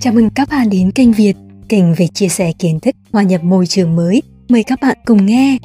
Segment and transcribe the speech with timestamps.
[0.00, 1.36] Chào mừng các bạn đến kênh Việt,
[1.68, 4.22] kênh về chia sẻ kiến thức, hòa nhập môi trường mới.
[4.48, 5.58] Mời các bạn cùng nghe.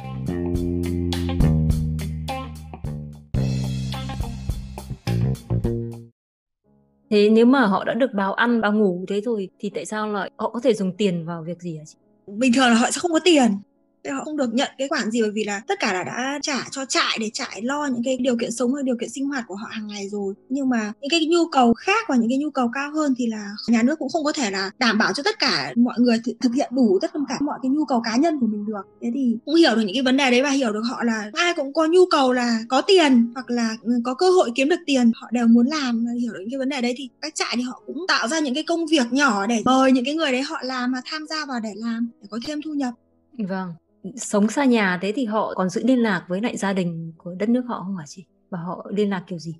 [7.10, 10.12] Thế nếu mà họ đã được báo ăn, báo ngủ thế rồi thì tại sao
[10.12, 11.96] lại họ có thể dùng tiền vào việc gì hả chị?
[12.26, 13.50] Bình thường là họ sẽ không có tiền
[14.10, 16.64] họ không được nhận cái khoản gì bởi vì là tất cả là đã trả
[16.70, 19.44] cho trại để trại lo những cái điều kiện sống hay điều kiện sinh hoạt
[19.46, 20.34] của họ hàng ngày rồi.
[20.48, 23.26] Nhưng mà những cái nhu cầu khác và những cái nhu cầu cao hơn thì
[23.26, 26.16] là nhà nước cũng không có thể là đảm bảo cho tất cả mọi người
[26.16, 28.82] th- thực hiện đủ tất cả mọi cái nhu cầu cá nhân của mình được.
[29.02, 31.30] Thế thì cũng hiểu được những cái vấn đề đấy và hiểu được họ là
[31.32, 34.68] ai cũng có nhu cầu là có tiền hoặc là ừ, có cơ hội kiếm
[34.68, 36.06] được tiền họ đều muốn làm.
[36.06, 38.38] Hiểu được những cái vấn đề đấy thì các trại thì họ cũng tạo ra
[38.38, 41.26] những cái công việc nhỏ để mời những cái người đấy họ làm mà tham
[41.26, 42.94] gia vào để làm để có thêm thu nhập.
[43.38, 43.72] Vâng,
[44.16, 47.34] sống xa nhà thế thì họ còn giữ liên lạc với lại gia đình của
[47.38, 48.24] đất nước họ không hả chị?
[48.50, 49.54] Và họ liên lạc kiểu gì?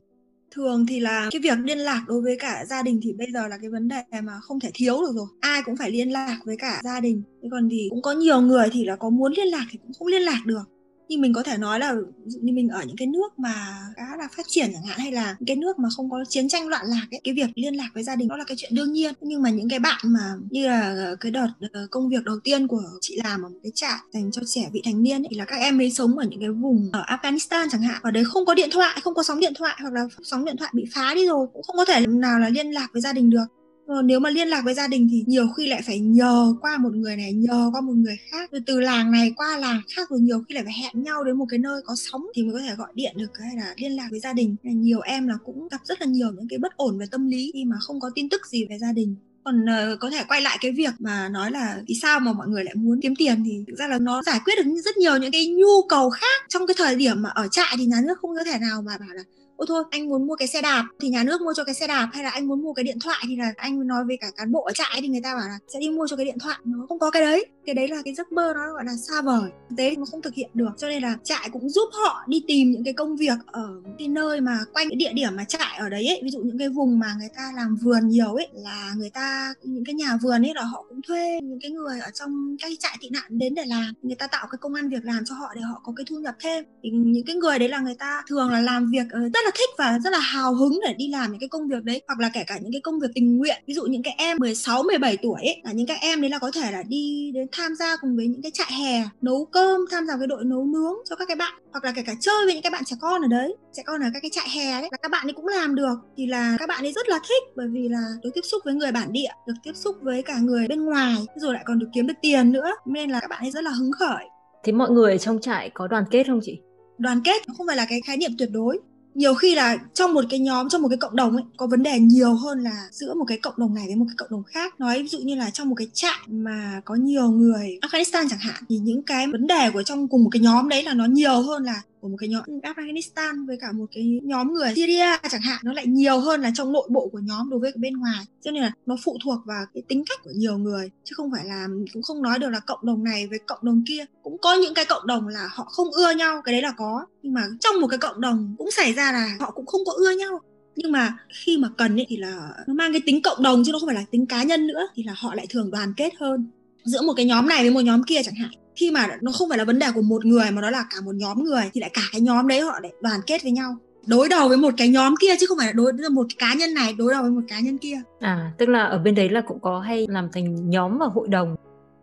[0.57, 3.49] thường thì là cái việc liên lạc đối với cả gia đình thì bây giờ
[3.49, 6.39] là cái vấn đề mà không thể thiếu được rồi ai cũng phải liên lạc
[6.45, 9.33] với cả gia đình thế còn thì cũng có nhiều người thì là có muốn
[9.37, 10.63] liên lạc thì cũng không liên lạc được
[11.09, 13.79] nhưng mình có thể nói là ví dụ như mình ở những cái nước mà
[13.97, 16.49] khá là phát triển chẳng hạn hay là những cái nước mà không có chiến
[16.49, 18.75] tranh loạn lạc ấy cái việc liên lạc với gia đình đó là cái chuyện
[18.75, 19.15] đương nhiên.
[19.21, 22.41] Nhưng mà những cái bạn mà như là ờ, cái đợt ờ, công việc đầu
[22.45, 25.29] tiên của chị làm ở một cái trại dành cho trẻ vị thành niên ấy,
[25.31, 28.01] thì là các em ấy sống ở những cái vùng ở Afghanistan chẳng hạn.
[28.03, 30.57] Ở đấy không có điện thoại không có sóng điện thoại hoặc là sóng điện
[30.59, 33.13] thoại bị phá đi rồi cũng không có thể nào là liên lạc với gia
[33.13, 33.45] đình được.
[33.87, 36.79] Ờ, nếu mà liên lạc với gia đình thì nhiều khi lại phải nhờ qua
[36.79, 38.53] một người này nhờ qua một người khác.
[38.53, 41.37] Rồi từ làng này qua làng khác rồi nhiều khi lại phải hẹn nhau đến
[41.37, 43.97] một cái nơi có sóng thì mới có thể gọi điện được hay là liên
[43.97, 44.57] lạc với gia đình.
[44.63, 47.51] Nhiều em là cũng gặp rất là nhiều những cái bất ổn về tâm lý
[47.55, 49.17] khi mà không có tin tức gì về gia đình.
[49.45, 52.49] Còn uh, có thể quay lại cái việc mà nói là vì sao mà mọi
[52.49, 55.17] người lại muốn kiếm tiền thì thực ra là nó giải quyết được rất nhiều
[55.17, 56.45] những cái nhu cầu khác.
[56.49, 58.99] Trong cái thời điểm mà ở trại thì nhà nước không có thể nào mà
[58.99, 59.23] bảo là
[59.57, 61.87] ôi thôi, anh muốn mua cái xe đạp thì nhà nước mua cho cái xe
[61.87, 64.27] đạp, hay là anh muốn mua cái điện thoại thì là anh nói với cả
[64.37, 66.39] cán bộ ở trại thì người ta bảo là sẽ đi mua cho cái điện
[66.39, 68.93] thoại, nó không có cái đấy cái đấy là cái giấc mơ nó gọi là
[68.97, 69.51] xa vời.
[69.71, 72.25] Thực tế thì nó không thực hiện được, cho nên là trại cũng giúp họ
[72.29, 73.69] đi tìm những cái công việc ở
[73.99, 76.21] cái nơi mà quanh cái địa điểm mà trại ở đấy ấy.
[76.23, 79.55] Ví dụ những cái vùng mà người ta làm vườn nhiều ấy, là người ta,
[79.63, 82.77] những cái nhà vườn ấy là họ cũng thuê những cái người ở trong cái
[82.81, 83.95] trại tị nạn đến để làm.
[84.03, 86.17] Người ta tạo cái công an việc làm cho họ để họ có cái thu
[86.17, 86.65] nhập thêm.
[86.83, 89.51] Thì những cái người đấy là người ta thường là làm việc ờ, rất là
[89.55, 92.19] thích và rất là hào hứng để đi làm những cái công việc đấy, hoặc
[92.19, 93.63] là kể cả những cái công việc tình nguyện.
[93.67, 96.39] Ví dụ những cái em 16 17 tuổi ấy, là những cái em đấy là
[96.39, 99.81] có thể là đi đến tham gia cùng với những cái trại hè nấu cơm
[99.91, 102.45] tham gia cái đội nấu nướng cho các cái bạn hoặc là kể cả chơi
[102.45, 103.57] với những cái bạn trẻ con ở đấy.
[103.73, 105.95] Trẻ con ở các cái trại hè đấy là các bạn ấy cũng làm được.
[106.17, 108.75] Thì là các bạn ấy rất là thích bởi vì là được tiếp xúc với
[108.75, 111.89] người bản địa được tiếp xúc với cả người bên ngoài rồi lại còn được
[111.95, 114.25] kiếm được tiền nữa nên là các bạn ấy rất là hứng khởi.
[114.65, 116.61] Thế mọi người trong trại có đoàn kết không chị?
[116.99, 118.79] Đoàn kết không phải là cái khái niệm tuyệt đối
[119.17, 121.83] nhiều khi là trong một cái nhóm, trong một cái cộng đồng ấy, có vấn
[121.83, 124.43] đề nhiều hơn là giữa một cái cộng đồng này với một cái cộng đồng
[124.43, 124.81] khác.
[124.81, 128.39] Nói ví dụ như là trong một cái trại mà có nhiều người Afghanistan chẳng
[128.39, 131.05] hạn, thì những cái vấn đề của trong cùng một cái nhóm đấy là nó
[131.05, 135.17] nhiều hơn là của một cái nhóm Afghanistan với cả một cái nhóm người Syria
[135.31, 137.97] chẳng hạn nó lại nhiều hơn là trong nội bộ của nhóm đối với bên
[137.97, 138.25] ngoài.
[138.43, 141.31] Cho nên là nó phụ thuộc vào cái tính cách của nhiều người chứ không
[141.33, 144.05] phải là cũng không nói được là cộng đồng này với cộng đồng kia.
[144.23, 147.07] Cũng có những cái cộng đồng là họ không ưa nhau cái đấy là có.
[147.23, 149.93] Nhưng mà trong một cái cộng đồng cũng xảy ra là họ cũng không có
[149.93, 150.41] ưa nhau.
[150.77, 153.73] Nhưng mà khi mà cần ấy thì là nó mang cái tính cộng đồng chứ
[153.73, 156.15] nó không phải là tính cá nhân nữa thì là họ lại thường đoàn kết
[156.21, 156.51] hơn.
[156.85, 159.49] Giữa một cái nhóm này với một nhóm kia chẳng hạn khi mà nó không
[159.49, 161.81] phải là vấn đề của một người mà nó là cả một nhóm người, thì
[161.81, 163.77] lại cả cái nhóm đấy họ lại đoàn kết với nhau.
[164.07, 166.55] Đối đầu với một cái nhóm kia chứ không phải là đối với một cá
[166.55, 167.97] nhân này, đối đầu với một cá nhân kia.
[168.21, 171.29] À tức là ở bên đấy là cũng có hay làm thành nhóm và hội
[171.29, 171.57] đồng.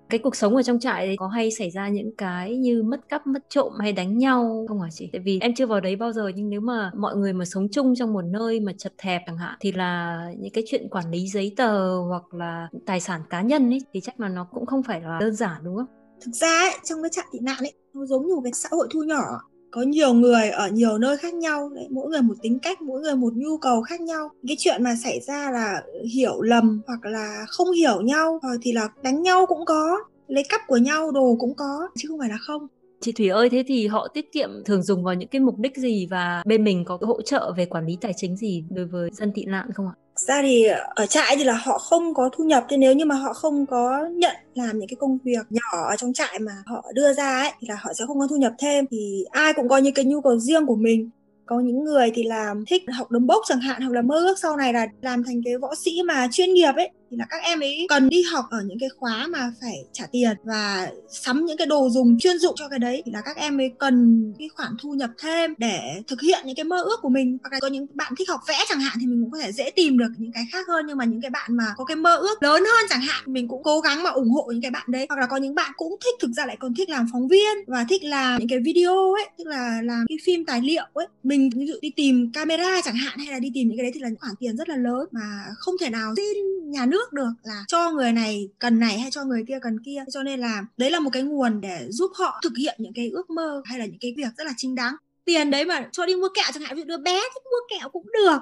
[0.10, 3.28] Cái cuộc sống ở trong trại có hay xảy ra những cái như mất cắp,
[3.28, 5.10] mất trộm hay đánh nhau không hả chị?
[5.14, 7.68] Tại vì em chưa vào đấy bao giờ, nhưng nếu mà mọi người mà sống
[7.72, 11.12] chung trong một nơi mà chật hẹp chẳng hạn, thì là những cái chuyện quản
[11.12, 14.66] lý giấy tờ hoặc là tài sản cá nhân ấy, thì chắc là nó cũng
[14.66, 15.88] không phải là đơn giản, đúng không?
[16.26, 18.70] Thực ra ấy, trong cái trại tị nạn ấy nó giống như một cái xã
[18.72, 19.24] hội thu nhỏ.
[19.72, 23.02] Có nhiều người ở nhiều nơi khác nhau đấy, mỗi người một tính cách mỗi
[23.02, 24.30] người một nhu cầu khác nhau.
[24.48, 25.84] Cái chuyện mà xảy ra là
[26.14, 30.44] hiểu lầm hoặc là không hiểu nhau hoặc thì là đánh nhau cũng có lấy
[30.50, 32.68] cắp của nhau đồ cũng có chứ không phải là không.
[33.02, 35.78] Chị Thủy ơi, thế thì họ tiết kiệm thường dùng vào những cái mục đích
[35.78, 39.10] gì và bên mình có hỗ trợ về quản lý tài chính gì đối với
[39.14, 39.96] dân tị nạn không ạ?
[40.16, 40.66] Ra thì
[40.96, 43.66] ở trại thì là họ không có thu nhập, thế nếu như mà họ không
[43.66, 47.40] có nhận làm những cái công việc nhỏ ở trong trại mà họ đưa ra
[47.40, 48.86] ấy, thì là họ sẽ không có thu nhập thêm.
[48.92, 51.10] Thì ai cũng có những cái nhu cầu riêng của mình.
[51.46, 54.40] Có những người thì làm thích học đấm bốc chẳng hạn, hoặc là mơ ước
[54.42, 57.42] sau này là làm thành cái võ sĩ mà chuyên nghiệp ấy thì là các
[57.44, 61.46] em ấy cần đi học ở những cái khóa mà phải trả tiền và sắm
[61.46, 63.02] những cái đồ dùng chuyên dụng cho cái đấy.
[63.06, 66.56] Thì là các em ấy cần cái khoản thu nhập thêm để thực hiện những
[66.56, 67.38] cái mơ ước của mình.
[67.42, 69.52] Hoặc là có những bạn thích học vẽ chẳng hạn thì mình cũng có thể
[69.52, 70.86] dễ tìm được những cái khác hơn.
[70.88, 73.48] Nhưng mà những cái bạn mà có cái mơ ước lớn hơn chẳng hạn, mình
[73.48, 75.06] cũng cố gắng mà ủng hộ những cái bạn đấy.
[75.10, 77.58] Hoặc là có những bạn cũng thích, thực ra lại còn thích làm phóng viên
[77.68, 81.08] và thích làm những cái video ấy, tức là làm cái phim tài liệu ấy.
[81.24, 83.92] Mình ví dụ đi tìm camera chẳng hạn hay là đi tìm những cái đấy
[83.96, 86.38] thì là những khoản tiền rất là lớn mà không thể nào xin
[86.72, 90.04] nhà nước được là cho người này cần này hay cho người kia cần kia.
[90.12, 93.10] Cho nên là đấy là một cái nguồn để giúp họ thực hiện những cái
[93.10, 94.96] ước mơ hay là những cái việc rất là chính đáng.
[95.26, 97.78] Tiền đấy mà cho đi mua kẹo chẳng hạn, ví dụ đứa bé thích mua
[97.78, 98.42] kẹo cũng được,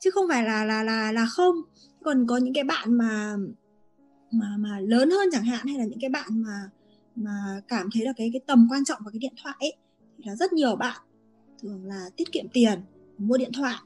[0.00, 1.56] chứ không phải là là là là không.
[2.04, 3.36] Còn có những cái bạn mà
[4.30, 6.70] mà mà lớn hơn chẳng hạn, hay là những cái bạn mà
[7.16, 7.32] mà
[7.68, 9.76] cảm thấy là cái cái tầm quan trọng của cái điện thoại ấy,
[10.18, 11.00] thì là rất nhiều bạn
[11.62, 12.80] thường là tiết kiệm tiền
[13.18, 13.76] mua điện thoại.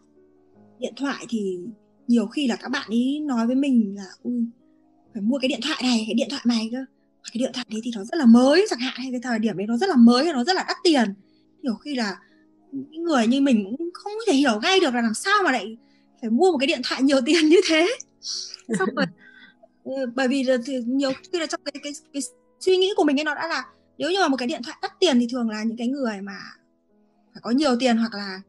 [0.79, 1.59] Điện thoại thì
[2.09, 4.45] nhiều khi là các bạn ấy nói với mình là ui
[5.15, 6.79] phải mua cái điện thoại này cái điện thoại này cơ.
[7.33, 9.57] Cái điện thoại đấy thì nó rất là mới chẳng hạn hay cái thời điểm
[9.57, 11.15] đấy nó rất là mới hay nó rất là đắt tiền.
[11.63, 12.17] Nhiều khi là
[12.73, 15.77] những người như mình cũng không thể hiểu ngay được là làm sao mà lại
[16.21, 17.97] phải mua một cái điện thoại nhiều tiền như thế.
[18.79, 19.07] Xong rồi
[19.85, 22.23] ừ, bởi vì là thì nhiều khi là trong cái, cái cái
[22.61, 23.65] suy nghĩ của mình ấy nó đã là
[23.99, 26.21] nếu như mà một cái điện thoại đắt tiền thì thường là những cái người
[26.21, 26.39] mà
[27.33, 28.41] phải có nhiều tiền hoặc là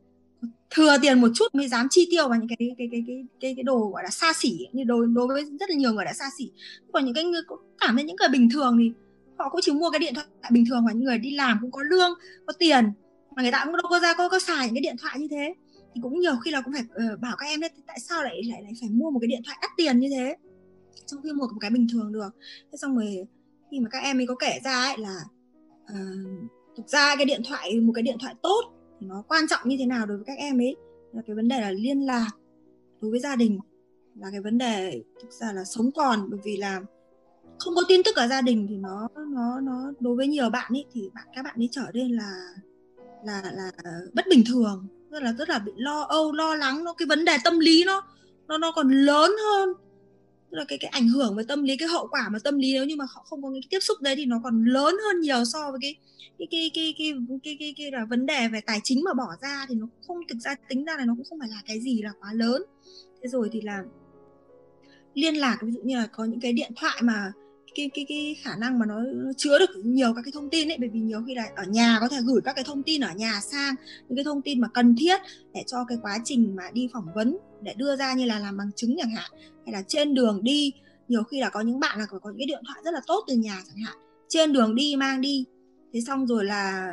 [0.76, 3.54] thừa tiền một chút mới dám chi tiêu vào những cái cái cái cái cái
[3.56, 6.14] cái đồ gọi là xa xỉ như đối đối với rất là nhiều người đã
[6.14, 6.52] xa xỉ.
[6.94, 7.42] Còn những cái người
[7.80, 8.92] cảm thấy những người bình thường thì
[9.38, 11.72] họ cũng chỉ mua cái điện thoại bình thường và những người đi làm cũng
[11.72, 12.12] có lương
[12.46, 12.92] có tiền
[13.36, 15.28] mà người ta cũng đâu có ra có có xài những cái điện thoại như
[15.32, 15.54] thế.
[15.96, 16.84] Thì cũng nhiều khi là cũng phải
[17.14, 19.42] uh, bảo các em đấy tại sao lại lại lại phải mua một cái điện
[19.46, 20.36] thoại đắt tiền như thế?
[21.06, 22.30] Trong khi mua một cái bình thường được.
[22.72, 23.28] Thế xong rồi
[23.72, 25.20] khi mà các em ấy có kể ra ấy là
[25.84, 28.62] uh, thực ra cái điện thoại một cái điện thoại tốt
[29.00, 30.76] thì nó quan trọng như thế nào đối với các em ấy.
[31.14, 32.32] Là cái vấn đề là liên lạc
[33.02, 33.60] đối với gia đình,
[34.16, 36.82] là cái vấn đề thực ra là sống còn, bởi vì là
[37.60, 40.72] không có tin tức ở gia đình thì nó nó nó đối với nhiều bạn
[40.74, 42.32] ấy thì bạn, các bạn ấy trở nên là
[43.24, 43.72] là là
[44.14, 47.26] bất bình thường, rất là rất là bị lo âu, lo lắng, nó, cái vấn
[47.26, 48.02] đề tâm lý nó
[48.48, 49.70] nó nó còn lớn hơn
[50.52, 52.74] tức là cái cái ảnh hưởng về tâm lý cái hậu quả mà tâm lý
[52.74, 55.20] nếu như mà họ không có cái tiếp xúc đấy thì nó còn lớn hơn
[55.22, 55.96] nhiều so với cái
[56.40, 59.14] cái cái cái cái cái cái, cái, cái là vấn đề về tài chính mà
[59.14, 61.62] bỏ ra thì nó không thực ra tính ra là nó cũng không phải là
[61.66, 62.64] cái gì là quá lớn.
[63.22, 63.84] Thế rồi thì là
[65.14, 67.32] liên lạc ví dụ như là có những cái điện thoại mà
[67.76, 69.02] cái cái cái khả năng mà nó,
[69.38, 70.78] chứa được nhiều các cái thông tin ấy.
[70.80, 73.14] Bởi vì nhiều khi là ở nhà có thể gửi các cái thông tin ở
[73.16, 73.76] nhà sang
[74.10, 75.22] những cái thông tin mà cần thiết
[75.54, 78.58] để cho cái quá trình mà đi phỏng vấn để đưa ra như là làm
[78.58, 79.32] bằng chứng chẳng hạn
[79.66, 80.72] hay là trên đường đi.
[81.08, 83.02] Nhiều khi là có những bạn là có, có những cái điện thoại rất là
[83.08, 83.96] tốt từ nhà chẳng hạn
[84.30, 85.46] trên đường đi mang đi.
[85.94, 86.88] Thế xong rồi là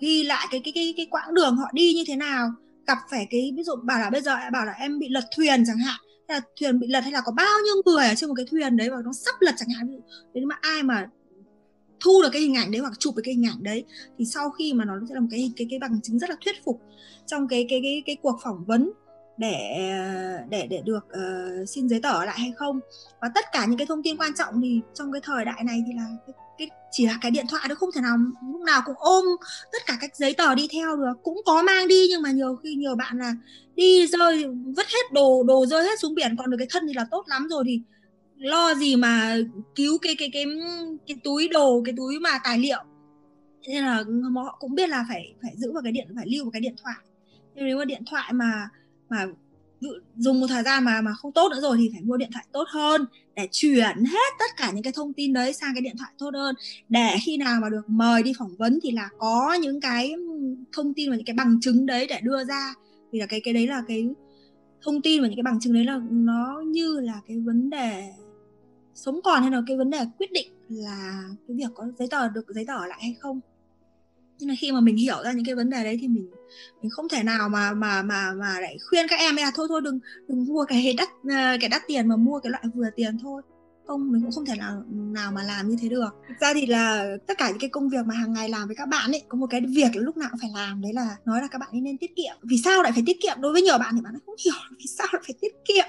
[0.00, 2.52] ghi lại cái cái cái cái quãng đường họ đi như thế nào.
[2.86, 5.64] Gặp phải cái ví dụ bảo là bây giờ bảo là em bị lật thuyền
[5.66, 8.34] chẳng hạn là thuyền bị lật hay là có bao nhiêu người ở trên một
[8.36, 10.00] cái thuyền đấy và nó sắp lật chẳng hạn.
[10.34, 11.08] Nếu mà ai mà
[12.00, 13.84] thu được cái hình ảnh đấy hoặc chụp được cái hình ảnh đấy
[14.18, 16.36] thì sau khi mà nó sẽ là một cái cái cái bằng chứng rất là
[16.44, 16.82] thuyết phục
[17.26, 18.92] trong cái cái cái cái cuộc phỏng vấn
[19.38, 19.90] để
[20.48, 22.80] để để được uh, xin giấy tờ lại hay không?
[23.20, 25.82] Và tất cả những cái thông tin quan trọng thì trong cái thời đại này
[25.86, 28.16] thì là cái, cái chỉ là cái điện thoại nó không thể nào
[28.52, 29.24] lúc nào cũng ôm
[29.72, 31.12] tất cả các giấy tờ đi theo được.
[31.22, 33.34] Cũng có mang đi nhưng mà nhiều khi nhiều bạn là
[33.74, 34.44] đi rơi
[34.76, 36.36] vứt hết đồ đồ rơi hết xuống biển.
[36.38, 37.80] Còn được cái thân thì là tốt lắm rồi thì
[38.36, 39.36] lo gì mà
[39.74, 40.44] cứu cái cái cái
[41.06, 42.78] cái túi đồ cái túi mà tài liệu.
[43.68, 44.04] Nên là
[44.34, 46.74] họ cũng biết là phải phải giữ vào cái điện phải lưu vào cái điện
[46.82, 46.96] thoại.
[47.54, 48.68] Nhưng nếu mà điện thoại mà
[50.16, 52.44] dùng một thời gian mà mà không tốt nữa rồi thì phải mua điện thoại
[52.52, 53.04] tốt hơn
[53.34, 56.30] để chuyển hết tất cả những cái thông tin đấy sang cái điện thoại tốt
[56.34, 56.54] hơn.
[56.88, 60.14] Để khi nào mà được mời đi phỏng vấn thì là có những cái
[60.72, 62.74] thông tin và những cái bằng chứng đấy để đưa ra.
[63.12, 64.08] Vì là cái cái đấy là cái
[64.82, 68.08] thông tin và những cái bằng chứng đấy là nó như là cái vấn đề
[68.94, 72.28] sống còn hay là cái vấn đề quyết định là cái việc có giấy tờ,
[72.28, 73.40] được giấy tờ lại hay không
[74.38, 76.30] nhưng mà khi mà mình hiểu ra những cái vấn đề đấy thì mình
[76.82, 79.80] mình không thể nào mà mà mà mà lại khuyên các em là thôi thôi
[79.84, 83.18] đừng đừng mua cái đắt ờ, cái đắt tiền mà mua cái loại vừa tiền
[83.22, 83.42] thôi.
[83.86, 86.08] Không, mình cũng không thể nào nào mà làm như thế được.
[86.28, 88.76] Thực ra thì là tất cả những cái công việc mà hàng ngày làm với
[88.76, 91.40] các bạn ấy, có một cái việc lúc nào cũng phải làm, đấy là nói
[91.40, 92.36] là các bạn ấy nên tiết kiệm.
[92.42, 93.40] Vì sao lại phải tiết kiệm?
[93.40, 95.86] Đối với nhiều bạn thì bạn ấy không hiểu vì sao lại phải tiết kiệm.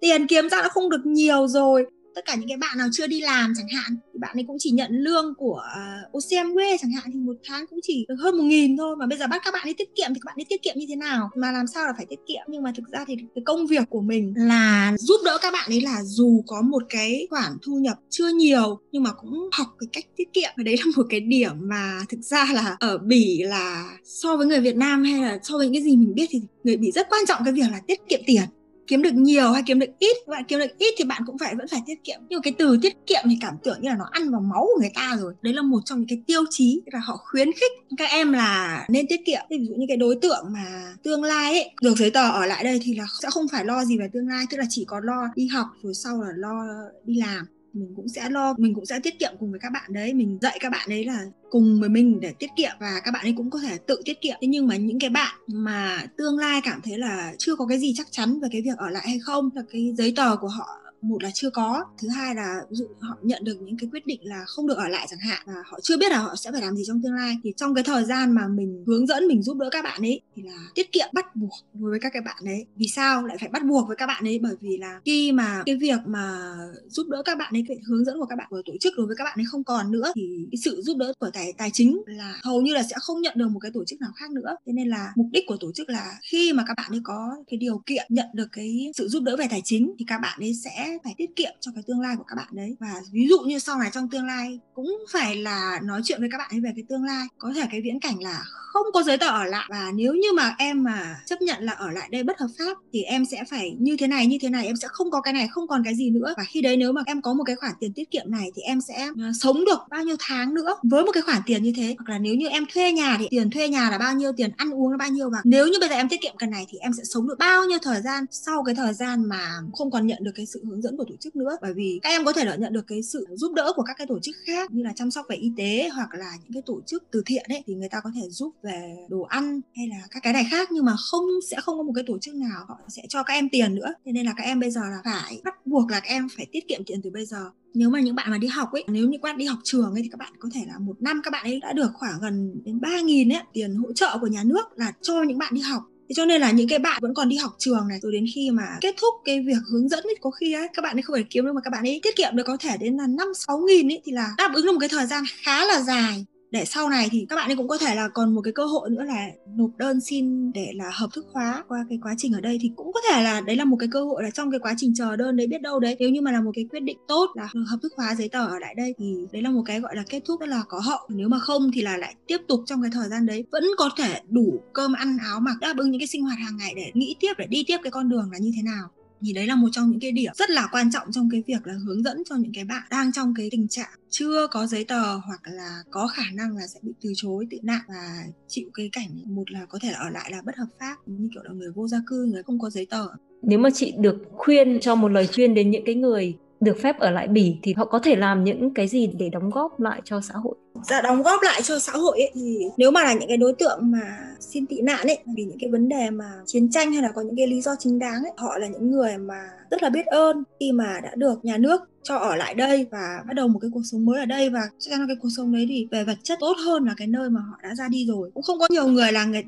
[0.00, 3.06] Tiền kiếm ra nó không được nhiều rồi tất cả những cái bạn nào chưa
[3.06, 6.76] đi làm chẳng hạn thì bạn ấy cũng chỉ nhận lương của ờ, uh, OCMW
[6.80, 8.96] chẳng hạn thì một tháng cũng chỉ được hơn một nghìn thôi.
[8.96, 10.74] Mà bây giờ bắt các bạn đi tiết kiệm thì các bạn đi tiết kiệm
[10.76, 11.30] như thế nào?
[11.36, 12.42] Mà làm sao là phải tiết kiệm?
[12.48, 15.70] Nhưng mà thực ra thì cái công việc của mình là giúp đỡ các bạn
[15.70, 19.66] ấy là dù có một cái khoản thu nhập chưa nhiều nhưng mà cũng học
[19.78, 20.50] cái cách tiết kiệm.
[20.56, 24.46] Và đấy là một cái điểm mà thực ra là ở Bỉ là so với
[24.46, 26.90] người Việt Nam hay là so với những cái gì mình biết thì người Bỉ
[26.90, 28.44] rất quan trọng cái việc là tiết kiệm tiền
[28.86, 31.54] kiếm được nhiều hay kiếm được ít bạn kiếm được ít thì bạn cũng phải,
[31.54, 32.20] vẫn phải tiết kiệm.
[32.28, 34.66] Nhưng mà cái từ tiết kiệm thì cảm tưởng như là nó ăn vào máu
[34.74, 35.34] của người ta rồi.
[35.42, 38.84] Đấy là một trong những cái tiêu chí là họ khuyến khích các em là
[38.88, 39.40] nên tiết kiệm.
[39.50, 42.64] Ví dụ như cái đối tượng mà tương lai ấy, được giấy tờ ở lại
[42.64, 45.00] đây thì là sẽ không phải lo gì về tương lai, tức là chỉ có
[45.00, 46.64] lo đi học, rồi sau là lo
[47.04, 49.92] đi làm mình cũng sẽ lo, mình cũng sẽ tiết kiệm cùng với các bạn
[49.92, 50.14] đấy.
[50.14, 53.26] Mình dạy các bạn đấy là cùng với mình để tiết kiệm và các bạn
[53.26, 54.36] ấy cũng có thể tự tiết kiệm.
[54.40, 57.78] Thế nhưng mà những cái bạn mà tương lai cảm thấy là chưa có cái
[57.78, 60.48] gì chắc chắn về cái việc ở lại hay không, là cái giấy tờ của
[60.48, 60.66] họ
[61.04, 64.06] một là chưa có, thứ hai là ví dụ họ nhận được những cái quyết
[64.06, 66.52] định là không được ở lại chẳng hạn, và họ chưa biết là họ sẽ
[66.52, 69.28] phải làm gì trong tương lai, thì trong cái thời gian mà mình hướng dẫn,
[69.28, 72.12] mình giúp đỡ các bạn ấy, thì là tiết kiệm, bắt buộc đối với các
[72.12, 72.66] cái bạn ấy.
[72.76, 74.38] Vì sao lại phải bắt buộc với các bạn ấy?
[74.42, 76.54] Bởi vì là khi mà cái việc mà
[76.88, 79.06] giúp đỡ các bạn ấy, cái hướng dẫn của các bạn, của tổ chức đối
[79.06, 81.70] với các bạn ấy không còn nữa, thì cái sự giúp đỡ của tài tài
[81.70, 84.30] chính là hầu như là sẽ không nhận được một cái tổ chức nào khác
[84.30, 84.56] nữa.
[84.66, 87.36] Thế nên là mục đích của tổ chức là khi mà các bạn ấy có
[87.50, 90.40] cái điều kiện nhận được cái sự giúp đỡ về tài chính, thì các bạn
[90.40, 92.76] ấy sẽ phải tiết kiệm cho cái tương lai của các bạn đấy.
[92.80, 96.28] Và ví dụ như sau này trong tương lai cũng phải là nói chuyện với
[96.32, 97.26] các bạn ấy về cái tương lai.
[97.38, 99.66] Có thể cái viễn cảnh là không có giấy tờ ở lại.
[99.70, 102.76] Và nếu như mà em mà chấp nhận là ở lại đây bất hợp pháp
[102.92, 104.66] thì em sẽ phải như thế này, như thế này.
[104.66, 106.34] Em sẽ không có cái này, không còn cái gì nữa.
[106.36, 108.62] Và khi đấy nếu mà em có một cái khoản tiền tiết kiệm này thì
[108.62, 111.72] em sẽ ờ, sống được bao nhiêu tháng nữa với một cái khoản tiền như
[111.76, 111.94] thế.
[111.98, 114.50] Hoặc là nếu như em thuê nhà thì tiền thuê nhà là bao nhiêu, tiền
[114.56, 115.30] ăn uống là bao nhiêu.
[115.30, 117.38] Và nếu như bây giờ em tiết kiệm cái này thì em sẽ sống được
[117.38, 120.64] bao nhiêu thời gian sau cái thời gian mà không còn nhận được cái sự
[120.68, 121.56] hướng dẫn của tổ chức nữa.
[121.62, 123.94] Bởi vì các em có thể là nhận được cái sự giúp đỡ của các
[123.98, 126.62] cái tổ chức khác như là chăm sóc về y tế hoặc là những cái
[126.66, 129.86] tổ chức từ thiện ấy, thì người ta có thể giúp về đồ ăn hay
[129.88, 130.68] là các cái này khác.
[130.72, 133.34] Nhưng mà không, sẽ không có một cái tổ chức nào họ sẽ cho các
[133.34, 133.94] em tiền nữa.
[134.04, 136.46] Thế nên là các em bây giờ là phải bắt buộc là các em phải
[136.52, 137.50] tiết kiệm tiền từ bây giờ.
[137.74, 139.92] Nếu mà những bạn mà đi học ấy, nếu như các bạn đi học trường
[139.92, 142.20] ấy thì các bạn có thể là một năm các bạn ấy đã được khoảng
[142.20, 145.54] gần đến ba nghìn ấy, tiền hỗ trợ của nhà nước là cho những bạn
[145.54, 145.82] đi học.
[146.08, 148.24] Thế cho nên là những cái bạn vẫn còn đi học trường này, rồi đến
[148.34, 151.02] khi mà kết thúc cái việc hướng dẫn ấy, có khi ấy các bạn ấy
[151.02, 153.06] không phải kiếm đâu mà các bạn ấy tiết kiệm được có thể đến là
[153.06, 155.82] năm sáu nghìn ấy, thì là đáp ứng được một cái thời gian khá là
[155.82, 158.52] dài để sau này thì các bạn ấy cũng có thể là còn một cái
[158.52, 162.14] cơ hội nữa là nộp đơn xin để là hợp thức hóa qua cái quá
[162.18, 162.58] trình ở đây.
[162.60, 164.74] Thì cũng có thể là đấy là một cái cơ hội là trong cái quá
[164.76, 166.98] trình chờ đơn đấy biết đâu đấy, nếu như mà là một cái quyết định
[167.08, 169.80] tốt là hợp thức hóa giấy tờ ở lại đây thì đấy là một cái
[169.80, 171.08] gọi là kết thúc rất là có hậu.
[171.08, 173.44] Nếu mà không thì là lại tiếp tục trong cái thời gian đấy.
[173.52, 176.56] Vẫn có thể đủ cơm ăn áo mặc đáp ứng những cái sinh hoạt hàng
[176.56, 178.88] ngày để nghĩ tiếp, để đi tiếp cái con đường là như thế nào
[179.20, 181.66] thì đấy là một trong những cái điểm rất là quan trọng trong cái việc
[181.66, 184.84] là hướng dẫn cho những cái bạn đang trong cái tình trạng chưa có giấy
[184.84, 188.70] tờ hoặc là có khả năng là sẽ bị từ chối, tị nạn và chịu
[188.74, 191.42] cái cảnh một là có thể là ở lại là bất hợp pháp, như kiểu
[191.42, 193.06] là người vô gia cư, người không có giấy tờ.
[193.42, 196.98] Nếu mà chị được khuyên, cho một lời khuyên đến những cái người được phép
[196.98, 200.02] ở lại bỉ thì họ có thể làm những cái gì để đóng góp lại
[200.04, 200.54] cho xã hội?
[200.88, 203.52] Ra đóng góp lại cho xã hội ấy, thì nếu mà là những cái đối
[203.52, 207.02] tượng mà xin tị nạn ấy vì những cái vấn đề mà chiến tranh hay
[207.02, 209.82] là có những cái lý do chính đáng ấy họ là những người mà rất
[209.82, 213.34] là biết ơn khi mà đã được nhà nước cho ở lại đây và bắt
[213.34, 214.50] đầu một cái cuộc sống mới ở đây.
[214.50, 216.94] Và chắc chắn là cái cuộc sống đấy thì về vật chất tốt hơn là
[216.96, 218.30] cái nơi mà họ đã ra đi rồi.
[218.34, 219.42] Cũng không có nhiều người là người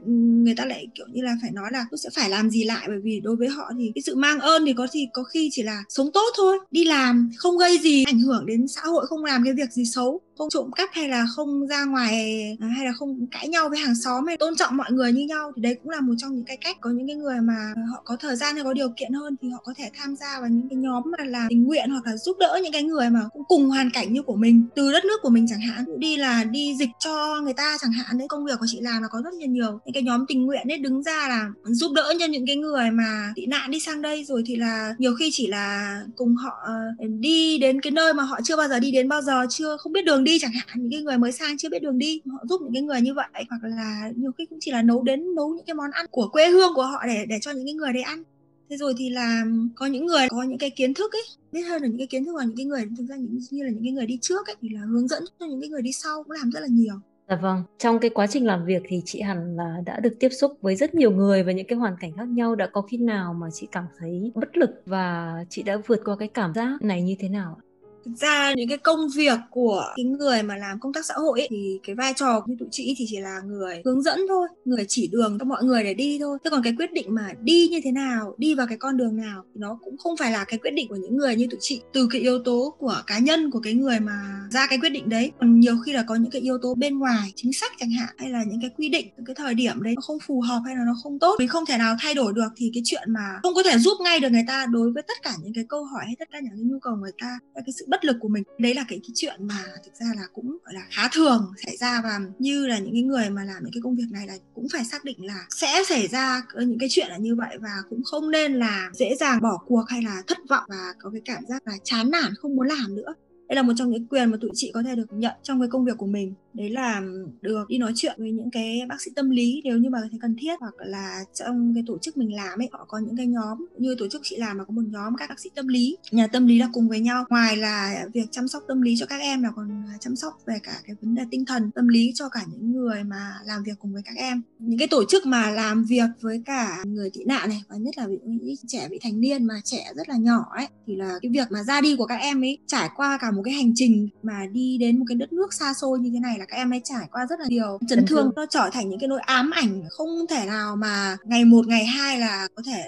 [0.45, 2.85] người ta lại, kiểu như là, phải nói là tôi sẽ phải làm gì lại?
[2.89, 5.49] Bởi vì đối với họ thì cái sự mang ơn thì có thì có khi
[5.53, 6.59] chỉ là sống tốt thôi.
[6.71, 9.85] Đi làm không gây gì ảnh hưởng đến xã hội, không làm cái việc gì
[9.85, 13.69] xấu, không trộm cắp hay là không ra ngoài à, hay là không cãi nhau
[13.69, 15.53] với hàng xóm hay tôn trọng mọi người như nhau.
[15.57, 18.03] Thì đấy cũng là một trong những cái cách có những cái người mà họ
[18.05, 20.41] có thời gian hay có điều kiện hơn thì họ có thể tham tham gia
[20.41, 23.11] vào những cái nhóm mà là tình nguyện hoặc là giúp đỡ những cái người
[23.11, 25.85] mà cũng cùng hoàn cảnh như của mình, từ đất nước của mình chẳng hạn.
[25.99, 29.03] Đi là đi dịch cho người ta chẳng hạn đấy công việc của chị làm
[29.03, 31.93] là có rất là nhiều những cái nhóm tình nguyện ấy đứng ra là giúp
[31.95, 35.15] đỡ cho những cái người mà tị nạn đi sang đây rồi thì là nhiều
[35.19, 36.75] khi chỉ là cùng họ ờ,
[37.21, 39.93] đi đến cái nơi mà họ chưa bao giờ đi đến bao giờ, chưa, không
[39.93, 40.67] biết đường đi chẳng hạn.
[40.75, 43.15] Những cái người mới sang chưa biết đường đi, họ giúp những cái người như
[43.15, 43.45] vậy.
[43.51, 46.29] Hoặc là nhiều khi cũng chỉ là nấu đến nấu những cái món ăn của
[46.29, 48.23] quê hương của họ để để cho những cái người đấy ăn
[48.71, 49.45] thế rồi thì là
[49.75, 52.25] có những người có những cái kiến thức ấy biết hơn là những cái kiến
[52.25, 54.47] thức và những cái người thực ra những như là những cái người đi trước
[54.47, 56.69] ấy thì là hướng dẫn cho những cái người đi sau cũng làm rất là
[56.71, 56.95] nhiều
[57.29, 60.29] Dạ vâng, trong cái quá trình làm việc thì chị hẳn là đã được tiếp
[60.29, 62.55] xúc với rất nhiều người và những cái hoàn cảnh khác nhau.
[62.55, 66.17] Đã có khi nào mà chị cảm thấy bất lực và chị đã vượt qua
[66.19, 67.59] cái cảm giác này như thế nào?
[68.07, 71.41] Thực ra những cái công việc của cái người mà làm công tác xã hội
[71.41, 74.49] ấy, thì cái vai trò như tụi chị thì chỉ là người hướng dẫn thôi
[74.65, 76.39] người chỉ đường cho mọi người để đi thôi.
[76.45, 79.17] Thế còn cái quyết định mà đi như thế nào đi vào cái con đường
[79.17, 81.59] nào thì nó cũng không phải là cái quyết định của những người như tụi
[81.61, 81.81] chị.
[81.93, 85.09] Từ cái yếu tố của cá nhân của cái người mà ra cái quyết định
[85.09, 87.91] đấy còn nhiều khi là có những cái yếu tố bên ngoài chính sách chẳng
[87.91, 90.63] hạn hay là những cái quy định cái thời điểm đấy nó không phù hợp
[90.67, 93.13] hay là nó không tốt mình không thể nào thay đổi được thì cái chuyện
[93.13, 95.65] mà không có thể giúp ngay được người ta đối với tất cả những cái
[95.69, 98.05] câu hỏi hay tất cả những cái nhu cầu người ta cái sự bất bất
[98.05, 98.43] lực của mình.
[98.59, 101.77] Đấy là cái, cái chuyện mà thực ra là cũng gọi là khá thường xảy
[101.77, 104.35] ra và như là những cái người mà làm những cái công việc này là
[104.55, 107.83] cũng phải xác định là sẽ xảy ra những cái chuyện là như vậy và
[107.91, 111.23] cũng không nên là dễ dàng bỏ cuộc hay là thất vọng và có cái
[111.25, 113.15] cảm giác là chán nản không muốn làm nữa
[113.49, 115.69] đây là một trong những quyền mà tụi chị có thể được nhận trong cái
[115.69, 116.35] công việc của mình.
[116.55, 117.03] Đấy là
[117.41, 120.19] được đi nói chuyện với những cái bác sĩ tâm lý nếu như mà thấy
[120.23, 123.27] cần thiết, hoặc là trong cái tổ chức mình làm ấy, họ có những cái
[123.27, 125.97] nhóm như tổ chức chị làm mà có một nhóm các bác sĩ tâm lý.
[126.11, 127.25] Nhà tâm lý là cùng với nhau.
[127.31, 130.55] Ngoài là việc chăm sóc tâm lý cho các em là còn chăm sóc về
[130.63, 133.79] cả cái vấn đề tinh thần tâm lý cho cả những người mà làm việc
[133.79, 134.43] cùng với các em.
[134.59, 137.99] Những cái tổ chức mà làm việc với cả người tị nạn này, và nhất
[137.99, 141.31] là những trẻ bị thành niên mà trẻ rất là nhỏ ấy, thì là cái
[141.31, 144.09] việc mà ra đi của các em ấy, trải qua cả một cái hành trình
[144.23, 146.73] mà đi đến một cái đất nước xa xôi như thế này là các em
[146.73, 148.33] ấy trải qua rất là nhiều chấn thương.
[148.37, 151.85] nó trở thành những cái nỗi ám ảnh không thể nào mà ngày một ngày
[151.85, 152.83] hai là có thể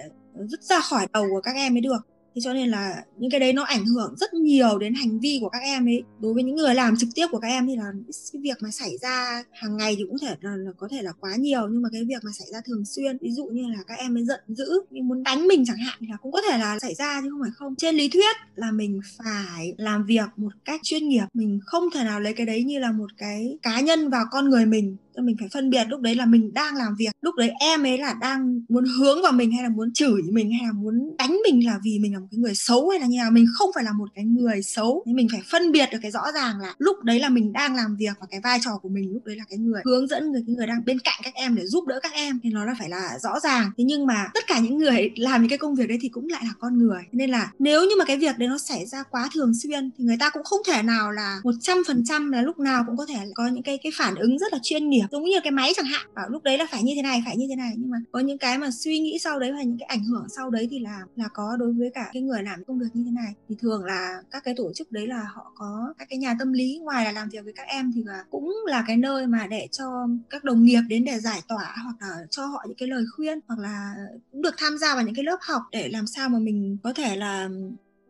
[0.47, 2.07] dứt ra khỏi đầu của các em ấy được
[2.38, 5.38] thế cho nên là những cái đấy nó ảnh hưởng rất nhiều đến hành vi
[5.40, 6.02] của các em ấy.
[6.21, 7.92] Đối với những người làm trực tiếp của các em thì là
[8.33, 11.12] cái việc mà xảy ra hàng ngày thì cũng thể là, là có thể là
[11.21, 11.68] quá nhiều.
[11.71, 14.16] Nhưng mà cái việc mà xảy ra thường xuyên ví dụ như là các em
[14.16, 16.78] ấy giận dữ nhưng muốn đánh mình chẳng hạn thì là cũng có thể là
[16.78, 17.75] xảy ra chứ không phải không.
[17.76, 21.25] Trên lý thuyết là mình phải làm việc một cách chuyên nghiệp.
[21.35, 24.50] Mình không thể nào lấy cái đấy như là một cái cá nhân vào con
[24.50, 24.97] người mình.
[25.23, 27.99] Mình phải phân biệt lúc đấy là mình đang làm việc lúc đấy em ấy
[27.99, 31.38] là đang muốn hướng vào mình hay là muốn chửi mình hay là muốn đánh
[31.45, 33.71] mình là vì mình là một cái người xấu hay là như nào, mình không
[33.75, 35.03] phải là một cái người xấu.
[35.07, 37.75] Nên mình phải phân biệt được cái rõ ràng là lúc đấy là mình đang
[37.75, 40.33] làm việc và cái vai trò của mình lúc đấy là cái người hướng dẫn,
[40.33, 42.41] người, cái người đang bên cạnh các em để giúp đỡ các em.
[42.43, 43.71] Thì nó là phải là rõ ràng.
[43.79, 46.29] Thế nhưng mà tất cả những người làm những cái công việc đấy thì cũng
[46.29, 47.03] lại là con người.
[47.13, 50.05] Nên là nếu như mà cái việc đấy nó xảy ra quá thường xuyên thì
[50.05, 52.97] người ta cũng không thể nào là một trăm phần trăm là lúc nào cũng
[52.97, 55.07] có thể có những cái cái phản ứng rất là chuyên nghiệp.
[55.11, 57.37] Giống như cái máy chẳng hạn, bảo lúc đấy là phải như thế này, phải
[57.37, 57.73] như thế này.
[57.77, 60.27] Nhưng mà có những cái mà suy nghĩ sau đấy và những cái ảnh hưởng
[60.37, 63.05] sau đấy thì là là có đối với cả cái người làm công việc như
[63.05, 66.19] thế này, thì thường là các cái tổ chức đấy là họ có các cái
[66.19, 68.97] nhà tâm lý ngoài là làm việc với các em thì là cũng là cái
[68.97, 72.65] nơi mà để cho các đồng nghiệp đến để giải tỏa hoặc là cho họ
[72.69, 73.95] những cái lời khuyên hoặc là
[74.33, 76.93] cũng được tham gia vào những cái lớp học để làm sao mà mình có
[76.93, 77.49] thể là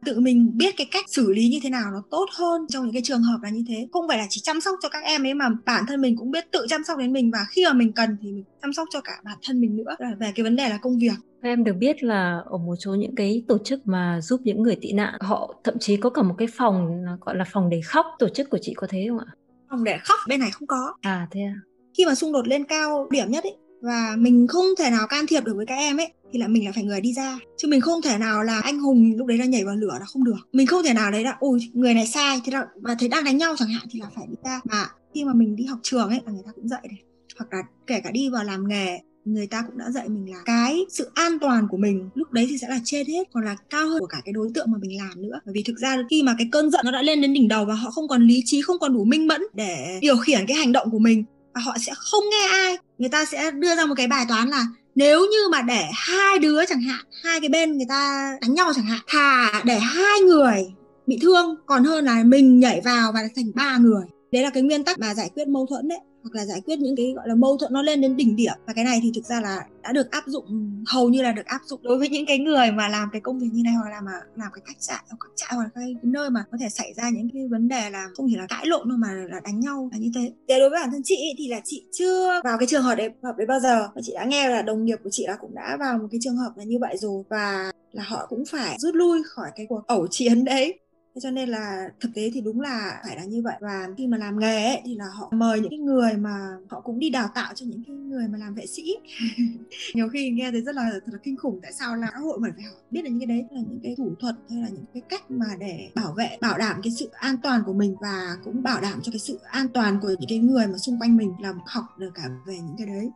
[0.04, 2.92] tự mình biết cái cách xử lý như thế nào nó tốt hơn trong những
[2.92, 3.88] cái trường hợp là như thế.
[3.92, 6.30] Không phải là chỉ chăm sóc cho các em ấy mà bản thân mình cũng
[6.30, 8.88] biết tự chăm sóc đến mình và khi mà mình cần thì mình chăm sóc
[8.92, 9.96] cho cả bản thân mình nữa.
[10.20, 11.14] Về cái vấn đề là công việc.
[11.42, 14.76] Em được biết là ở một số những cái tổ chức mà giúp những người
[14.80, 18.06] tị nạn họ thậm chí có cả một cái phòng gọi là phòng để khóc
[18.18, 19.26] tổ chức của chị có thế không ạ?
[19.70, 20.94] Phòng để khóc bên này không có.
[21.00, 21.54] À thế à.
[21.98, 25.26] Khi mà xung đột lên cao điểm nhất ấy và mình không thể nào can
[25.26, 27.38] thiệp được với các em ấy, thì là mình là phải người đi ra.
[27.56, 30.04] Chứ mình không thể nào là anh hùng lúc đấy là nhảy vào lửa là
[30.06, 30.48] không được.
[30.52, 33.24] Mình không thể nào đấy là, ôi, người này sai, thế là và thấy đang
[33.24, 34.60] đánh nhau chẳng hạn, thì là phải đi ra.
[34.64, 36.98] Mà khi mà mình đi học trường ấy là người ta cũng dạy đấy
[37.38, 40.38] hoặc là kể cả đi vào làm nghề, người ta cũng đã dạy mình là
[40.44, 43.56] cái sự an toàn của mình lúc đấy thì sẽ là trên hết còn là
[43.70, 45.40] cao hơn của cả cái đối tượng mà mình làm nữa.
[45.46, 47.64] Bởi vì thực ra khi mà cái cơn giận nó đã lên đến đỉnh đầu
[47.64, 50.56] và họ không còn lý trí, không còn đủ minh mẫn để điều khiển cái
[50.56, 53.86] hành động của mình, và họ sẽ không nghe ai người ta sẽ đưa ra
[53.86, 57.48] một cái bài toán là nếu như mà để hai đứa chẳng hạn, hai cái
[57.48, 60.66] bên người ta đánh nhau chẳng hạn, thà để hai người
[61.06, 64.04] bị thương còn hơn là mình nhảy vào và thành ba người.
[64.32, 65.98] Đấy là cái nguyên tắc mà giải quyết mâu thuẫn đấy
[66.32, 68.54] hoặc là giải quyết những cái, gọi là, mâu thuẫn nó lên đến đỉnh điểm.
[68.66, 70.44] Và cái này thì thực ra là đã được áp dụng,
[70.86, 73.38] hầu như là được áp dụng đối với những cái người mà làm cái công
[73.38, 75.70] việc như này hoặc là mà làm cái khách sạn hoặc các trại hoặc là
[75.74, 78.46] cái nơi mà có thể xảy ra những cái vấn đề là không chỉ là
[78.48, 80.32] cãi lộn đâu mà là đánh nhau, là như thế.
[80.48, 83.10] Thế đối với bản thân chị thì là chị chưa vào cái trường hợp đấy
[83.22, 83.88] hợp đấy bao giờ.
[83.94, 86.20] Và chị đã nghe là đồng nghiệp của chị là cũng đã vào một cái
[86.22, 87.22] trường hợp là như vậy rồi.
[87.28, 90.78] Và là họ cũng phải rút lui khỏi cái cuộc ẩu chiến đấy
[91.18, 93.54] thế cho nên là thực tế thì đúng là phải là như vậy.
[93.60, 96.80] Và khi mà làm nghề ấy, thì là họ mời những cái người mà họ
[96.80, 98.96] cũng đi đào tạo cho những cái người mà làm vệ sĩ.
[99.94, 102.38] Nhiều khi nghe thấy rất là thật là kinh khủng tại sao là xã hội
[102.40, 103.44] mà phải học biết là những cái đấy?
[103.50, 106.58] Là những cái thủ thuật hay là những cái cách mà để bảo vệ bảo
[106.58, 109.68] đảm cái sự an toàn của mình và cũng bảo đảm cho cái sự an
[109.68, 112.76] toàn của những cái người mà xung quanh mình làm học được cả về những
[112.78, 113.10] cái đấy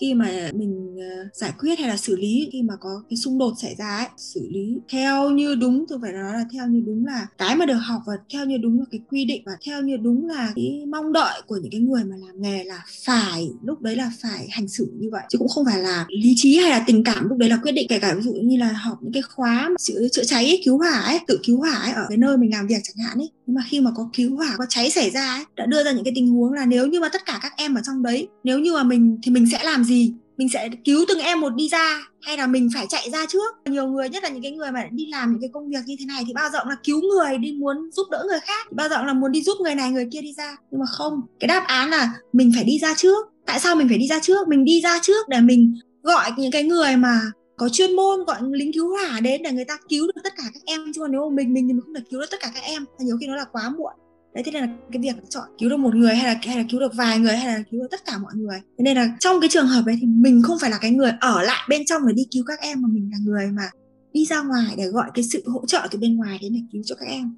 [0.00, 3.38] khi mà mình ờ, giải quyết hay là xử lý khi mà có cái xung
[3.38, 6.82] đột xảy ra ấy xử lý theo như đúng tôi phải nói là theo như
[6.86, 9.52] đúng là cái mà được học và theo như đúng là cái quy định và
[9.66, 12.82] theo như đúng là cái mong đợi của những cái người mà làm nghề là
[13.04, 15.22] phải lúc đấy là phải hành xử như vậy.
[15.28, 17.72] Chứ cũng không phải là lý trí hay là tình cảm lúc đấy là quyết
[17.72, 20.62] định kể cả ví dụ như là học những cái khóa chữa, chữa cháy ấy,
[20.64, 23.18] cứu hỏa ấy tự cứu hỏa ấy ở cái nơi mình làm việc chẳng hạn
[23.18, 25.84] ấy nhưng mà khi mà có cứu hỏa, có cháy xảy ra ấy, đã đưa
[25.84, 28.02] ra những cái tình huống là nếu như mà tất cả các em ở trong
[28.02, 30.14] đấy, nếu như mà mình thì mình sẽ làm gì?
[30.36, 33.54] Mình sẽ cứu từng em một đi ra, hay là mình phải chạy ra trước?
[33.70, 35.96] Nhiều người, nhất là những cái người mà đi làm những cái công việc như
[35.98, 38.88] thế này thì bao giờ là cứu người đi, muốn giúp đỡ người khác bao
[38.88, 40.56] giờ là muốn đi giúp người này, người kia đi ra.
[40.70, 43.26] Nhưng mà không, cái đáp án là mình phải đi ra trước.
[43.46, 44.48] Tại sao mình phải đi ra trước?
[44.48, 47.20] Mình đi ra trước để mình gọi những cái người mà
[47.56, 50.44] có chuyên môn gọi lính cứu hỏa đến để người ta cứu được tất cả
[50.54, 52.36] các em chứ còn nếu mà mình mình thì mình không thể cứu được tất
[52.40, 52.84] cả các em.
[52.98, 53.92] Nhiều khi nó là quá muộn.
[54.34, 56.64] Đấy thế nên là cái việc chọn cứu được một người hay là hay là
[56.70, 58.60] cứu được vài người hay là cứu được tất cả mọi người.
[58.78, 61.12] Thế nên là trong cái trường hợp đấy thì mình không phải là cái người
[61.20, 63.70] ở lại bên trong để đi cứu các em mà mình là người mà
[64.12, 66.82] đi ra ngoài để gọi cái sự hỗ trợ từ bên ngoài đến để cứu
[66.84, 67.34] cho các em.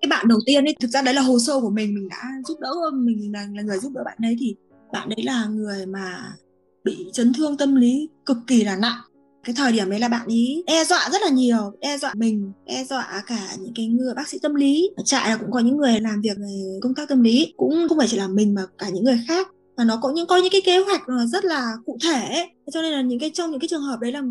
[0.00, 2.22] Cái bạn đầu tiên ấy thực ra đấy là hồ sơ của mình mình đã
[2.48, 4.56] giúp đỡ mình là, là người giúp đỡ bạn đấy thì
[4.92, 6.32] bạn đấy là người mà
[6.84, 9.00] bị chấn thương tâm lý cực kỳ là nặng
[9.44, 12.52] cái thời điểm đấy là bạn ý đe dọa rất là nhiều, đe dọa mình,
[12.66, 14.90] đe dọa cả những cái người bác sĩ tâm lý.
[14.96, 17.86] Ở trại là cũng có những người làm việc về công tác tâm lý, cũng
[17.88, 20.36] không phải chỉ là mình mà cả những người khác và nó có những có
[20.36, 22.50] những cái kế hoạch ờ, rất là cụ thể ấy.
[22.72, 24.22] cho nên là những cái trong những cái trường hợp đấy là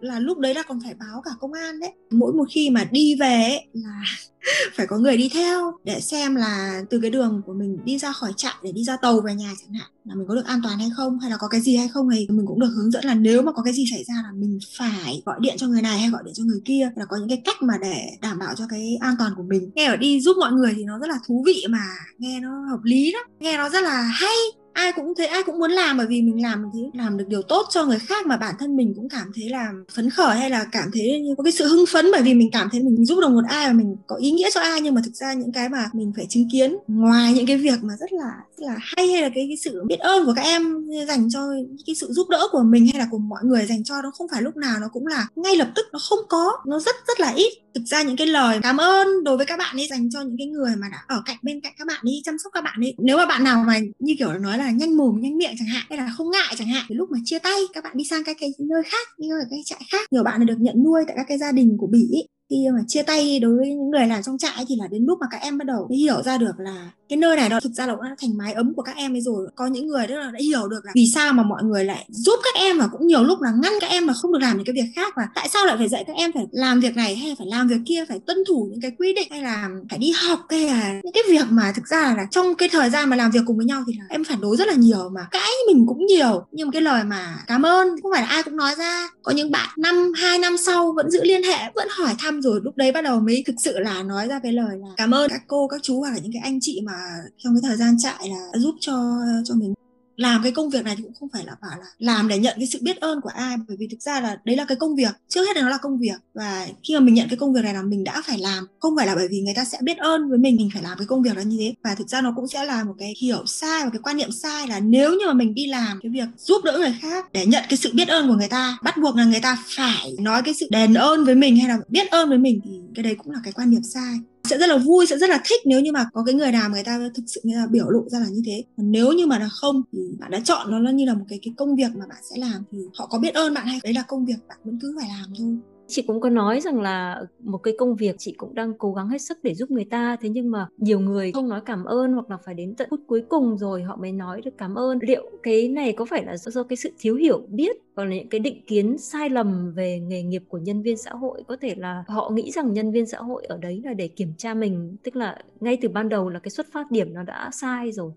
[0.00, 1.92] là lúc đấy là còn phải báo cả công an đấy.
[2.10, 4.02] Mỗi một khi mà đi về ấy, là
[4.76, 8.12] phải có người đi theo để xem là từ cái đường của mình đi ra
[8.12, 10.60] khỏi trại để đi ra tàu về nhà chẳng hạn là mình có được an
[10.62, 12.90] toàn hay không hay là có cái gì hay không thì mình cũng được hướng
[12.90, 15.66] dẫn là nếu mà có cái gì xảy ra là mình phải gọi điện cho
[15.66, 16.90] người này hay gọi điện cho người kia.
[16.96, 19.70] Là có những cái cách mà để đảm bảo cho cái an toàn của mình.
[19.74, 21.84] Nghe ở đi giúp mọi người thì nó rất là thú vị mà
[22.18, 23.22] nghe nó hợp lý lắm.
[23.40, 26.42] Nghe nó rất là hay ai cũng thấy ai cũng muốn làm bởi vì mình
[26.42, 29.32] làm thấy làm được điều tốt cho người khác mà bản thân mình cũng cảm
[29.34, 32.22] thấy là phấn khởi hay là cảm thấy như có cái sự hưng phấn bởi
[32.22, 34.60] vì mình cảm thấy mình giúp được một ai và mình có ý nghĩa cho
[34.60, 34.80] ai.
[34.80, 37.82] Nhưng mà thực ra những cái mà mình phải chứng kiến ngoài những cái việc
[37.82, 40.42] mà rất là rất là hay hay là cái, cái sự biết ơn của các
[40.42, 41.40] em dành cho
[41.86, 44.26] cái sự giúp đỡ của mình hay là của mọi người dành cho nó không
[44.32, 47.20] phải lúc nào nó cũng là ngay lập tức nó không có nó rất rất
[47.20, 47.52] là ít.
[47.74, 50.36] Thực ra những cái lời cảm ơn đối với các bạn ấy dành cho những
[50.38, 52.80] cái người mà đã ở cạnh bên cạnh các bạn ấy chăm sóc các bạn
[52.80, 55.68] ấy nếu mà bạn nào mà như kiểu nói là nhanh mồm, nhanh miệng chẳng
[55.68, 56.84] hạn, hay là không ngại chẳng hạn.
[56.88, 59.46] Thì lúc mà chia tay, các bạn đi sang các cái nơi khác, đi ở
[59.50, 62.08] cái trại khác, nhiều bạn được nhận nuôi tại các cái gia đình của bỉ
[62.50, 65.18] khi mà chia tay đối với những người làm trong trại thì là đến lúc
[65.20, 67.86] mà các em bắt đầu hiểu ra được là cái nơi này đó, thực ra
[67.86, 69.48] là cũng đã thành mái ấm của các em ấy rồi.
[69.54, 72.04] Có những người đó là đã hiểu được là vì sao mà mọi người lại
[72.08, 74.56] giúp các em và cũng nhiều lúc là ngăn các em mà không được làm
[74.56, 76.96] những cái việc khác và tại sao lại phải dạy các em phải làm việc
[76.96, 79.68] này hay phải làm việc kia, phải tuân thủ những cái quy định hay là
[79.90, 82.90] phải đi học hay là những cái việc mà thực ra là trong cái thời
[82.90, 85.08] gian mà làm việc cùng với nhau thì là em phản đối rất là nhiều
[85.08, 86.46] mà cãi mình cũng nhiều.
[86.52, 89.08] Nhưng mà cái lời mà cảm ơn không phải là ai cũng nói ra.
[89.22, 92.60] Có những bạn năm, hai năm sau vẫn giữ liên hệ, vẫn hỏi thăm rồi
[92.64, 95.30] lúc đấy bắt đầu mới thực sự là nói ra cái lời là cảm ơn
[95.30, 96.92] các cô, các chú hoặc là những cái anh chị mà
[97.38, 99.74] trong cái thời gian trại là giúp cho cho mình.
[100.16, 102.54] Làm cái công việc này thì cũng không phải là bảo là làm để nhận
[102.56, 104.96] cái sự biết ơn của ai, bởi vì thực ra là đấy là cái công
[104.96, 105.10] việc.
[105.28, 107.64] Trước hết là nó là công việc, và khi mà mình nhận cái công việc
[107.64, 108.66] này là mình đã phải làm.
[108.78, 110.98] Không phải là bởi vì người ta sẽ biết ơn với mình mình phải làm
[110.98, 111.74] cái công việc đó như thế.
[111.84, 114.32] Và thực ra nó cũng sẽ là một cái hiểu sai và cái quan niệm
[114.32, 117.46] sai là nếu như mà mình đi làm cái việc giúp đỡ người khác để
[117.46, 120.42] nhận cái sự biết ơn của người ta, bắt buộc là người ta phải nói
[120.44, 123.14] cái sự đền ơn với mình hay là biết ơn với mình thì cái đấy
[123.14, 124.14] cũng là cái quan niệm sai
[124.50, 126.70] sẽ rất là vui, sẽ rất là thích nếu như mà có cái người nào
[126.70, 128.64] người ta thực sự người ta biểu lộ ra là như thế.
[128.76, 131.24] Còn nếu như mà là không thì bạn đã chọn nó là như là một
[131.28, 133.80] cái cái công việc mà bạn sẽ làm thì họ có biết ơn bạn hay
[133.82, 135.56] đấy là công việc bạn vẫn cứ phải làm thôi
[135.90, 139.08] chị cũng có nói rằng là một cái công việc chị cũng đang cố gắng
[139.08, 142.12] hết sức để giúp người ta thế nhưng mà nhiều người không nói cảm ơn
[142.12, 144.98] hoặc là phải đến tận phút cuối cùng rồi họ mới nói được cảm ơn.
[145.02, 148.14] Liệu cái này có phải là do, do cái sự thiếu hiểu biết hoặc là
[148.14, 151.42] những cái định kiến sai lầm về nghề nghiệp của nhân viên xã hội?
[151.48, 154.32] Có thể là họ nghĩ rằng nhân viên xã hội ở đấy là để kiểm
[154.38, 157.50] tra mình tức là ngay từ ban đầu là cái xuất phát điểm nó đã
[157.52, 158.12] sai rồi.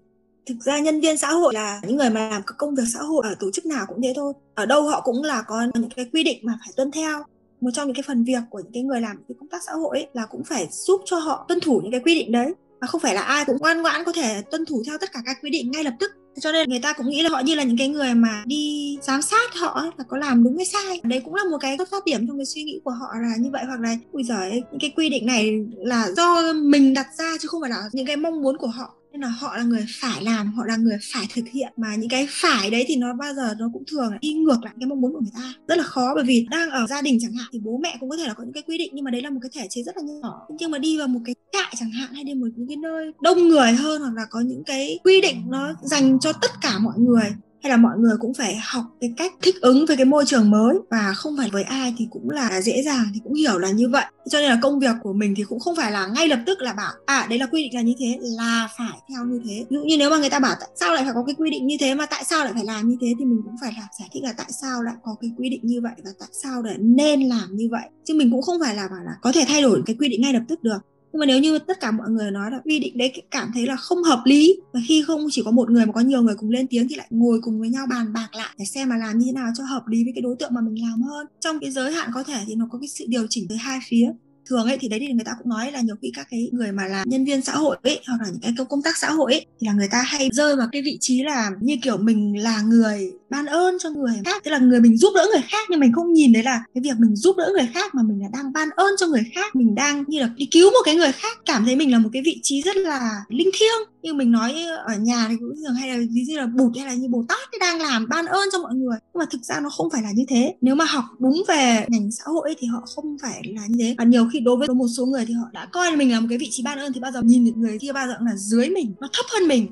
[0.46, 3.00] Thực ra nhân viên xã hội là những người mà làm các công việc xã
[3.00, 4.34] hội ở tổ chức nào cũng thế thôi.
[4.56, 7.24] Ở đâu họ cũng là có những cái quy định mà phải tuân theo
[7.63, 9.71] một trong những cái phần việc của những cái người làm cái công tác xã
[9.71, 12.54] hội ấy, là cũng phải giúp cho họ tuân thủ những cái quy định đấy.
[12.82, 15.19] Và không phải là ai cũng ngoan ngoãn có thể tuân thủ theo tất cả
[15.26, 16.12] các quy định ngay lập tức.
[16.41, 18.97] Cho nên người ta cũng nghĩ là họ như là những cái người mà đi
[19.02, 21.02] giám sát họ là có làm đúng hay sai.
[21.04, 23.36] Đấy cũng là một cái xuất phát điểm trong cái suy nghĩ của họ là
[23.39, 27.08] như vậy hoặc là ui giời những cái quy định này là do mình đặt
[27.17, 29.63] ra chứ không phải là những cái mong muốn của họ nên là họ là
[29.63, 32.95] người phải làm, họ là người phải thực hiện mà những cái phải đấy thì
[32.95, 35.32] nó bao giờ nó cũng thường là đi ngược lại cái mong muốn của người
[35.34, 35.54] ta.
[35.67, 38.10] Rất là khó bởi vì đang ở gia đình chẳng hạn thì bố mẹ cũng
[38.10, 39.67] có thể là có những cái quy định nhưng mà đấy là một cái thể
[39.69, 40.47] chế rất là nhỏ.
[40.60, 43.12] Nhưng mà đi vào một cái trại chẳng hạn hay đi một những cái nơi
[43.21, 46.80] đông người hơn hoặc là có những cái quy định nó dành cho tất cả
[46.80, 50.06] mọi người hay là mọi người cũng phải học cái cách thích ứng với cái
[50.06, 53.34] môi trường mới và không phải với ai thì cũng là dễ dàng, thì cũng
[53.34, 54.06] hiểu là như vậy.
[54.30, 56.62] Cho nên là công việc của mình thì cũng không phải là ngay lập tức
[56.62, 59.65] là bảo à đấy là quy định là như thế, là phải theo như thế.
[59.69, 61.49] Ví dụ như nếu mà người ta bảo tại sao lại phải có cái quy
[61.49, 63.73] định như thế, mà tại sao lại phải làm như thế thì mình cũng phải
[63.78, 66.30] là giải thích là tại sao lại có cái quy định như vậy và tại
[66.43, 67.89] sao lại nên làm như vậy.
[68.06, 70.21] Chứ mình cũng không phải là bảo là có thể thay đổi cái quy định
[70.21, 70.80] ngay lập tức được
[71.13, 73.67] nhưng mà nếu như tất cả mọi người nói là quy định đấy cảm thấy
[73.67, 76.36] là không hợp lý và khi không chỉ có một người mà có nhiều người
[76.38, 78.97] cùng lên tiếng thì lại ngồi cùng với nhau bàn bạc lại để xem mà
[78.97, 81.28] làm như thế nào cho hợp lý với cái đối tượng mà mình làm hơn.
[81.39, 83.80] Trong cái giới hạn có thể thì nó có cái sự điều chỉnh tới hai
[83.89, 84.12] phía.
[84.49, 86.71] Thường ấy thì đấy thì người ta cũng nói là nhiều khi các cái người
[86.71, 89.34] mà làm nhân viên xã hội ấy, hoặc là những cái công tác xã hội
[89.34, 92.43] ấy, thì là người ta hay rơi vào cái vị trí là như kiểu mình
[92.43, 94.13] là người ban ơn cho người.
[94.26, 94.43] Khác.
[94.43, 96.82] Tức là người mình giúp đỡ người khác nhưng mình không nhìn đấy là cái
[96.82, 99.56] việc mình giúp đỡ người khác mà mình là đang ban ơn cho người khác.
[99.56, 101.38] Mình đang như là đi cứu một cái người khác.
[101.46, 103.89] Cảm thấy mình là một cái vị trí rất là linh thiêng.
[104.02, 106.88] Như mình nói ở nhà thì cũng thường hay là ví dụ là bụt hay
[106.88, 108.98] là như bồ tát thì đang làm ban ơn cho mọi người.
[109.13, 110.56] Nhưng mà thực ra nó không phải là như thế.
[110.62, 113.96] Nếu mà học đúng về ngành xã hội thì họ không phải là như thế.
[113.98, 116.28] Và nhiều khi đối với một số người thì họ đã coi mình là một
[116.30, 118.28] cái vị trí ban ơn thì bao giờ nhìn được người kia bao giờ cũng
[118.28, 119.67] là dưới mình nó thấp hơn mình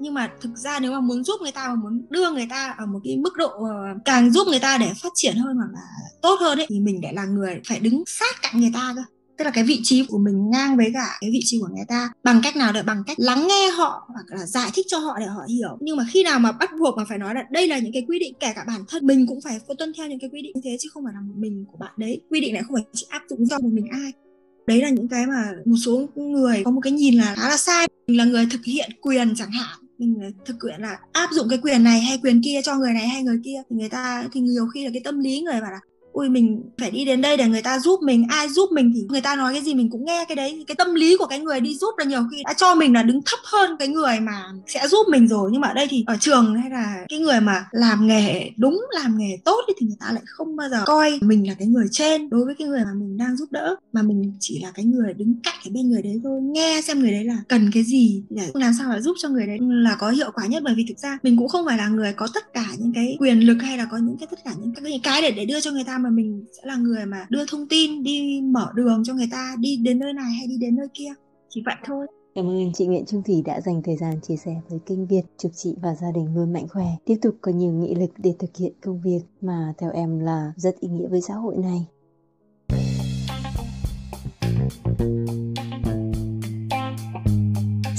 [0.00, 2.74] nhưng mà thực ra nếu mà muốn giúp người ta và muốn đưa người ta
[2.78, 5.68] ở một cái mức độ ờ, càng giúp người ta để phát triển hơn hoặc
[5.72, 5.80] là
[6.22, 9.02] tốt hơn ấy, thì mình lại là người phải đứng sát cạnh người ta cơ.
[9.38, 11.84] Tức là cái vị trí của mình ngang với cả cái vị trí của người
[11.88, 14.98] ta, bằng cách nào để, bằng cách lắng nghe họ hoặc là giải thích cho
[14.98, 15.78] họ để họ hiểu.
[15.80, 18.04] Nhưng mà khi nào mà bắt buộc mà phải nói là đây là những cái
[18.08, 20.52] quy định, kể cả bản thân, mình cũng phải tuân theo những cái quy định
[20.54, 22.20] như thế chứ không phải là một mình của bạn đấy.
[22.30, 24.12] Quy định này không phải chỉ áp dụng cho một mình ai.
[24.66, 27.56] Đấy là những cái mà một số người có một cái nhìn là khá là
[27.56, 27.88] sai.
[28.06, 31.48] Mình là người thực hiện quyền chẳng hạn mình ờ, thực hiện là áp dụng
[31.48, 34.28] cái quyền này hay quyền kia cho người này hay người kia thì người ta,
[34.32, 35.80] thì nhiều khi là cái tâm lý người bảo là
[36.16, 38.26] ui mình phải đi đến đây để người ta giúp mình.
[38.28, 40.64] Ai giúp mình thì người ta nói cái gì mình cũng nghe cái đấy.
[40.66, 43.02] Cái tâm lý của cái người đi giúp là nhiều khi đã cho mình là
[43.02, 45.50] đứng thấp hơn cái người mà sẽ giúp mình rồi.
[45.52, 48.80] Nhưng mà ở đây thì ở trường hay là cái người mà làm nghề đúng
[48.90, 51.86] làm nghề tốt thì người ta lại không bao giờ coi mình là cái người
[51.90, 53.76] trên đối với cái người mà mình đang giúp đỡ.
[53.92, 56.40] Mà mình chỉ là cái người đứng cạnh ở bên người đấy thôi.
[56.42, 59.46] Nghe xem người đấy là cần cái gì để làm sao là giúp cho người
[59.46, 60.62] đấy là có hiệu quả nhất.
[60.62, 63.16] Bởi vì thực ra mình cũng không phải là người có tất cả những cái
[63.20, 65.60] quyền lực hay là có những cái tất cả những cái, cái để để đưa
[65.60, 69.02] cho người ta mà mình sẽ là người mà đưa thông tin đi mở đường
[69.04, 71.12] cho người ta đi đến nơi này hay đi đến nơi kia
[71.48, 74.60] chỉ vậy thôi Cảm ơn chị Nguyễn Trung Thủy đã dành thời gian chia sẻ
[74.68, 75.22] với kênh Việt.
[75.38, 78.34] Chúc chị và gia đình luôn mạnh khỏe, tiếp tục có nhiều nghị lực để
[78.38, 81.86] thực hiện công việc mà theo em là rất ý nghĩa với xã hội này.